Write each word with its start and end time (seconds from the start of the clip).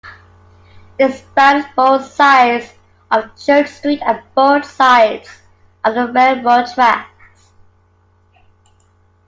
It 0.97 1.13
spanned 1.15 1.67
both 1.75 2.03
sides 2.11 2.73
of 3.11 3.37
Church 3.39 3.67
Street 3.69 4.01
and 4.03 4.19
both 4.33 4.65
sides 4.65 5.29
of 5.85 5.93
the 5.93 6.11
railroad 6.11 6.65
tracks. 6.73 7.51